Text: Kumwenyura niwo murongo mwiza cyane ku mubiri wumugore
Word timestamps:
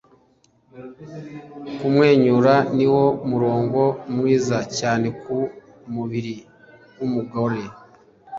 Kumwenyura 1.77 2.55
niwo 2.75 3.05
murongo 3.29 3.81
mwiza 4.15 4.57
cyane 4.77 5.07
ku 5.21 5.35
mubiri 5.93 6.35
wumugore 6.97 7.61